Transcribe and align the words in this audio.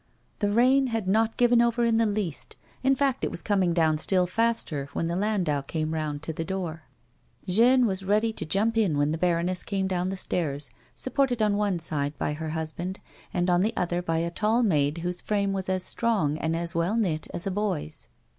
The 0.39 0.49
rain 0.49 0.87
had 0.87 1.07
not 1.07 1.37
given 1.37 1.61
over 1.61 1.85
in 1.85 1.97
the 1.97 2.07
least, 2.07 2.55
in 2.81 2.95
fact, 2.95 3.23
it 3.23 3.29
was 3.29 3.43
coming 3.43 3.71
down 3.71 3.99
still 3.99 4.25
faster 4.25 4.89
when 4.93 5.05
the 5.05 5.15
landau 5.15 5.61
came 5.61 5.93
round 5.93 6.23
to 6.23 6.33
the 6.33 6.43
door. 6.43 6.85
Jeanne 7.47 7.85
was 7.85 8.03
ready 8.03 8.33
to 8.33 8.43
jump 8.43 8.77
in 8.79 8.97
when 8.97 9.11
the 9.11 9.19
baroness 9.19 9.61
came 9.61 9.85
down 9.87 10.09
the 10.09 10.17
stairs, 10.17 10.71
supported 10.95 11.39
on 11.39 11.55
one 11.55 11.77
side 11.77 12.17
by 12.17 12.33
her 12.33 12.49
husband, 12.49 12.99
and 13.31 13.47
on 13.47 13.61
t^ 13.61 13.73
other 13.77 14.01
by 14.01 14.17
a 14.17 14.31
tall 14.31 14.63
maid 14.63 14.97
whose 15.03 15.21
frame 15.21 15.53
was 15.53 15.69
as 15.69 15.83
strong 15.83 16.35
and 16.39 16.55
as 16.57 16.73
well 16.73 16.97
knit 16.97 17.27
as 17.31 17.45
a 17.45 17.51
boy's. 17.51 18.07